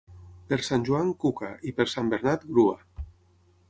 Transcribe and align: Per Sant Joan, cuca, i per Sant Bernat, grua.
Per 0.53 0.57
Sant 0.67 0.85
Joan, 0.87 1.13
cuca, 1.25 1.53
i 1.73 1.77
per 1.81 1.89
Sant 1.95 2.13
Bernat, 2.17 2.51
grua. 2.53 2.79